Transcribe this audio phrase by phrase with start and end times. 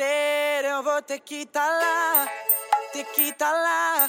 [0.00, 2.28] eu vou ter que tá lá,
[2.92, 4.08] ter que tá lá.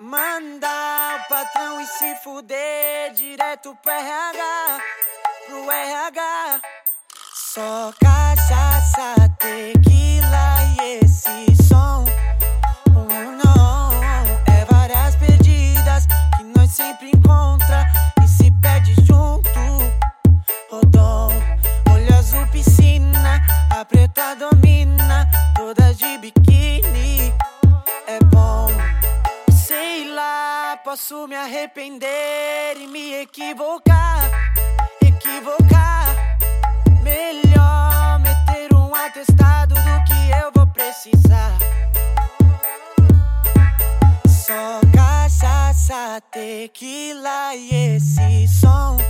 [0.00, 4.80] Mandar o patrão e se fuder direto pro RH,
[5.46, 6.60] pro RH.
[7.34, 12.04] Só cachaça, tequila e esse som.
[12.88, 13.92] Oh, não,
[14.46, 16.06] é várias perdidas
[16.36, 17.84] que nós sempre encontra
[18.24, 19.50] e se perde junto.
[20.70, 21.28] Rodom,
[21.92, 24.34] olho azul, piscina, a preta
[30.92, 34.30] posso me arrepender e me equivocar,
[35.00, 36.36] equivocar.
[37.02, 41.56] Melhor meter um atestado do que eu vou precisar.
[44.28, 49.01] Só cachaça, tequila e esse som.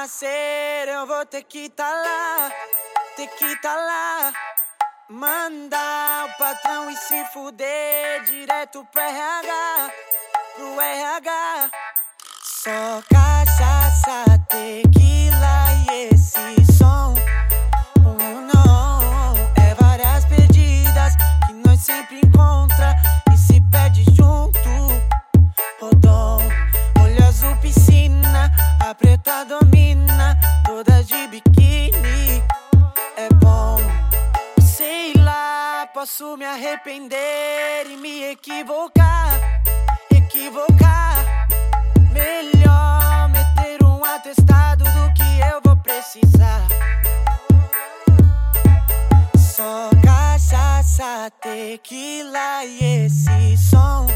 [0.00, 2.50] Nascer, eu vou ter que tá lá,
[3.16, 4.32] ter que tá lá.
[5.10, 9.92] Mandar o patrão e se fuder direto pro RH,
[10.54, 11.70] pro RH.
[12.42, 14.59] Só cachaça, tequila
[35.92, 39.62] posso me arrepender e me equivocar,
[40.14, 41.48] equivocar.
[42.12, 46.62] Melhor meter um atestado do que eu vou precisar.
[49.36, 54.06] Só cachaça, tequila e esse som.